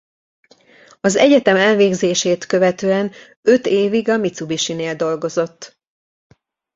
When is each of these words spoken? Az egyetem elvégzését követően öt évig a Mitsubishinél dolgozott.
Az 1.01 1.15
egyetem 1.15 1.55
elvégzését 1.55 2.45
követően 2.45 3.11
öt 3.41 3.65
évig 3.65 4.09
a 4.09 4.17
Mitsubishinél 4.17 4.95
dolgozott. 4.95 5.79